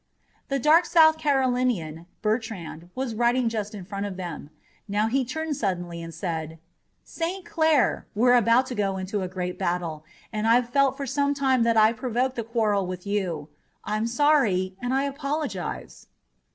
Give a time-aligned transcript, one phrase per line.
[0.47, 4.49] The dark South Carolinian, Bertrand, was riding just in front of them.
[4.87, 6.57] Now he turned suddenly and said:
[7.03, 7.45] "St.
[7.45, 10.03] Clair, we're about to go into a great battle,
[10.33, 13.49] and I've felt for some time that I provoked the quarrel with you.
[13.83, 16.07] I'm sorry and I apologize."